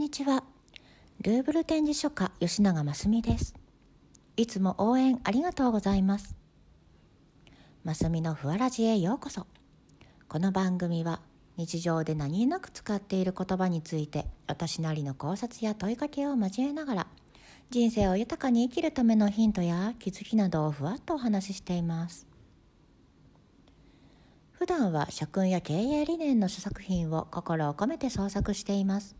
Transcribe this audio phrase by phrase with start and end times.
[0.00, 0.44] にちは。
[1.20, 3.54] ルーブル展示書家吉永真澄です。
[4.38, 6.34] いつも応援ありがとうございます。
[7.84, 9.46] 真澄のふわらじへようこそ。
[10.26, 11.20] この番組は
[11.58, 17.06] 日常で何気なく使っている言葉について私なりの考察や問いかけを交えながら
[17.68, 22.26] 人生を豊かに生きるためのヒントや気づきなどをふわっとお話ししています。
[24.52, 29.19] 普段は社訓や経営理念の書作品を心を込めて創作しています。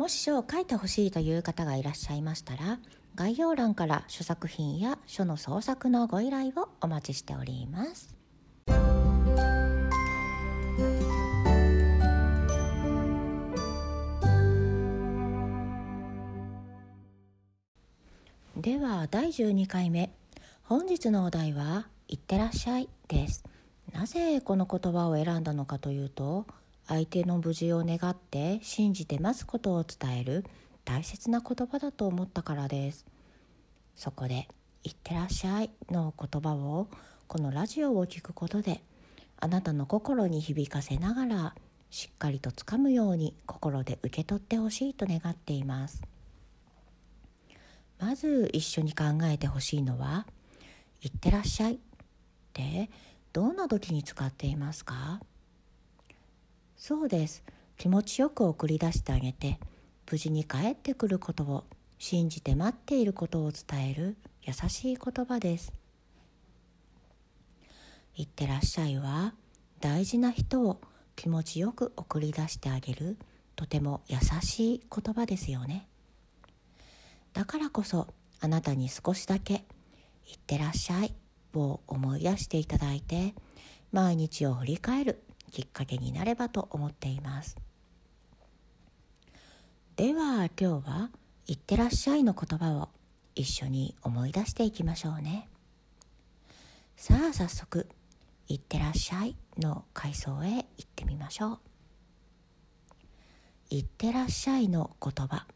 [0.00, 2.78] もし書を書いてほしいという方がいらっしゃいましたら
[3.16, 8.16] 概要欄から書作品や書の創作のご依頼をお待ちしております。
[18.56, 20.10] では第12回目。
[20.62, 23.44] 本日のお題は「いってらっしゃい」です。
[23.92, 26.46] なぜこの言葉を選んだのかというと
[26.90, 30.44] 相手の無事を願って信じて待つことを伝える
[30.84, 33.06] 大切な言葉だと思ったからです。
[33.94, 34.48] そこで
[34.82, 36.88] 「いってらっしゃい」の言葉を
[37.28, 38.82] このラジオを聞くことで
[39.38, 41.54] あなたの心に響かせながら
[41.90, 46.02] しっかりとつかむように心で受け取ってほしいと願っています。
[48.00, 50.26] まず一緒に考えてほしいのは
[51.02, 51.78] 「いってらっしゃい」っ
[52.52, 52.90] て
[53.32, 55.20] どんな時に使っていますか？
[56.80, 57.44] そうです。
[57.76, 59.60] 気持ちよく送り出してあげて
[60.10, 61.64] 無事に帰ってくることを
[61.98, 65.74] 信じて待っていることを伝える優しい言葉です。
[68.16, 69.34] いってらっしゃいは
[69.80, 70.80] 大事な人を
[71.16, 73.18] 気持ちよく送り出してあげる
[73.56, 75.86] とても優しい言葉ですよね。
[77.34, 78.08] だからこそ
[78.40, 79.66] あなたに少しだけ
[80.26, 81.14] 「いってらっしゃい」
[81.52, 83.34] を思い出していただいて
[83.92, 87.56] 毎日を振り返るきっかけになればと思っています。
[89.96, 91.10] では今日は
[91.46, 92.88] 「いってらっしゃい」の言葉を
[93.34, 95.48] 一緒に思い出していきましょうね。
[96.96, 97.88] さあ早速
[98.48, 101.60] 「いってらっしゃい」の階層へ行ってみましょう
[103.70, 105.46] 「いってらっしゃい」の言葉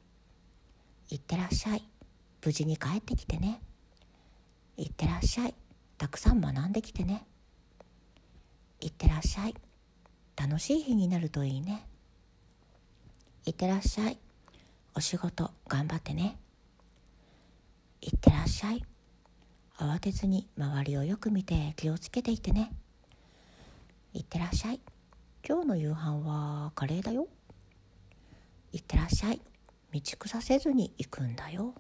[1.11, 1.89] 「いってらっしゃい」
[2.45, 3.63] 無事に帰ってきてね
[4.77, 5.55] 「いってらっしゃい」
[5.97, 7.27] たくさん学んできてね。
[8.81, 9.55] いってらっしゃい。
[10.37, 11.87] 楽しい日になるといいね。
[13.47, 14.19] いってらっしゃい。
[14.95, 16.39] お仕事頑張ってね。
[18.01, 18.85] いってらっしゃい。
[19.77, 22.73] 慌てずに周りをよく見て気をつけていてね。
[24.13, 24.81] いってらっしゃい。
[25.47, 27.29] 今日の夕飯はカレーだよ。
[28.73, 29.41] いってらっしゃい。
[29.93, 31.75] 道草せずに行くんだよ。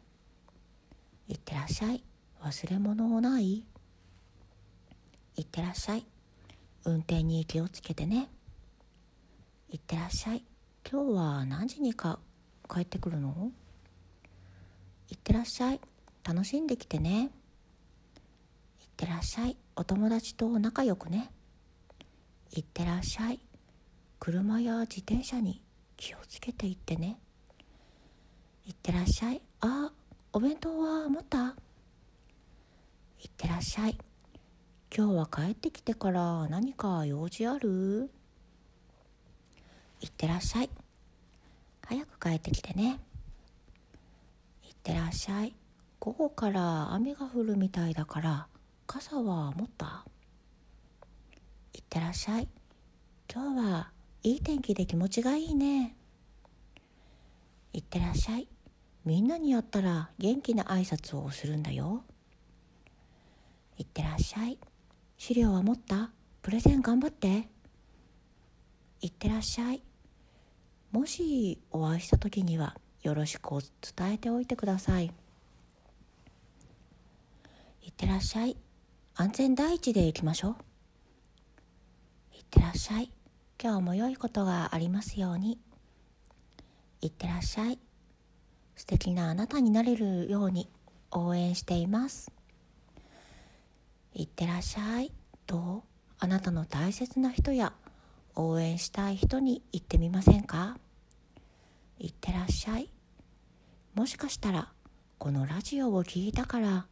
[1.29, 2.03] いってらっしゃい。
[2.43, 3.65] 忘れ物ない。
[5.37, 6.07] いってらっしゃい。
[6.85, 8.29] 運転に気をつけてね。
[9.75, 10.45] いってらっしゃい。
[10.89, 12.21] 今日は何時にか
[12.73, 13.51] 帰ってくるの？
[15.11, 15.81] いってらっしゃい。
[16.23, 17.23] 楽しんできてね。
[17.23, 17.31] いっ
[18.97, 19.57] てらっしゃい。
[19.75, 21.33] お友達と仲良くね。
[22.53, 23.41] いってらっしゃい。
[24.21, 25.61] 車や自転車に
[25.97, 27.19] 気をつけていってね。
[28.69, 29.43] いってらっしゃい。
[29.61, 29.91] あ
[30.33, 31.49] お弁当は持った？
[31.49, 31.57] いっ
[33.37, 33.99] てらっしゃい。
[34.97, 38.13] 今日は帰ってきてから何か用事ある？
[40.05, 40.69] いってらっしゃい。
[41.87, 43.01] 早く帰ってきてね。
[44.63, 45.55] いってらっしゃい。
[45.99, 48.47] 午後から雨が降るみたいだから
[48.87, 50.05] 傘は持った？
[51.73, 52.49] いってらっしゃい。
[53.33, 53.93] 今日は
[54.23, 55.97] いい天気で気持ちがいいね。
[57.73, 58.47] いってらっしゃい。
[59.07, 62.05] みんなに会ったら元気な挨拶をするんだよ。
[63.79, 64.59] いってらっしゃい。
[65.17, 66.11] 資料は持った？
[66.43, 67.49] プレゼン頑張って。
[69.01, 69.83] いってらっしゃい。
[70.95, 73.51] もしお会いした時にはよろしく
[73.97, 75.07] 伝えておいてください。
[77.83, 78.57] いってらっしゃい。
[79.17, 80.57] 安全第一で行きましょう。
[82.37, 83.11] いってらっしゃい。
[83.61, 85.59] 今日も良いことがありますように。
[87.01, 87.81] いってらっしゃい。
[88.77, 90.71] 素敵なあなたになれるように
[91.11, 92.31] 応援しています。
[94.15, 95.11] いってらっしゃい。
[95.49, 95.83] と
[96.21, 97.73] あなたの大切な人や
[98.37, 100.79] 応援したい人に言ってみませんか？
[102.05, 102.91] いってらっしゃい。
[103.95, 104.73] もしかしたら
[105.19, 106.87] このラジオを聴いたから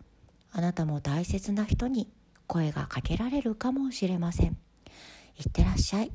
[0.52, 2.10] あなたも大切な人に
[2.46, 4.56] 声がかけられるかもしれません。
[5.38, 6.12] いってらっしゃい。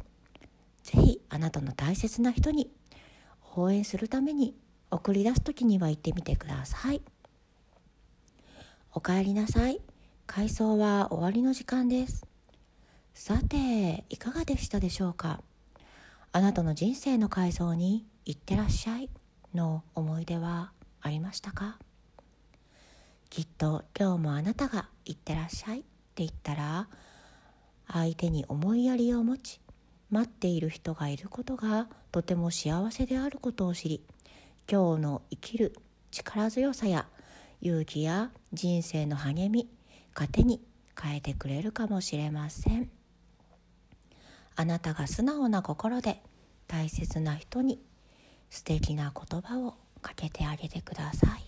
[0.83, 2.71] ぜひあなたの大切な人に
[3.55, 4.55] 応援するために
[4.89, 7.01] 送り出す時には言ってみてください。
[8.93, 9.79] おかえりなさい。
[10.25, 12.25] 回想は終わりの時間です。
[13.13, 15.41] さていかがでしたでしょうか？
[16.33, 19.09] あなたの人生の改造に行ってらっしゃい
[19.55, 20.71] の思い出は
[21.01, 21.79] ありましたか？
[23.29, 25.87] きっと今日もあなたが行ってらっしゃいって
[26.17, 26.87] 言ったら
[27.87, 29.59] 相手に思いやりを持ち
[30.11, 34.03] 待っている人がいることがとても幸せであることを知り
[34.69, 35.75] 今日の生きる
[36.11, 37.07] 力強さや
[37.61, 39.69] 勇気や人生の励み
[40.13, 40.61] 糧に
[40.99, 42.89] 変えてくれるかもしれません。
[44.59, 46.19] あなたが素直な心で
[46.67, 47.79] 大切な人に
[48.49, 51.43] 素敵な言葉をかけてあげてください。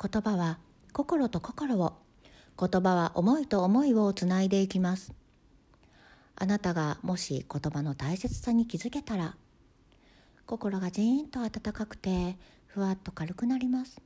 [0.00, 0.58] 言葉は
[0.94, 1.92] 心と心を
[2.58, 5.12] 言葉は思いと思いをつないでいきます。
[6.36, 9.36] あなたがもし言葉の大切さに気づけたら
[10.46, 12.38] 心がジーンと温かくて
[12.74, 14.00] ふわっと軽くなります。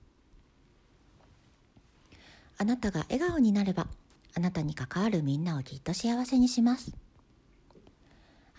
[2.58, 3.86] あなたが笑顔になれば
[4.34, 6.92] あなたに関わるみんなをきっと幸せにします。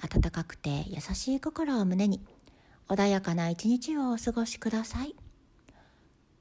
[0.01, 2.21] 温かくて優しい心を胸に
[2.87, 5.15] 穏やかな一日をお過ごしください。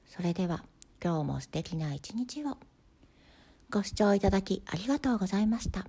[0.07, 0.65] それでは
[1.05, 2.57] 今日も素敵な一日を。
[3.69, 5.87] ご視聴いただきありがとうございました。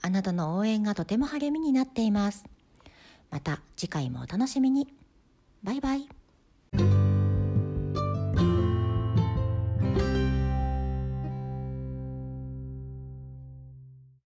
[0.00, 2.44] あなたの応援がとても励みになっています。
[3.30, 5.01] また次回もお楽しみに。
[5.62, 7.11] バイバイ。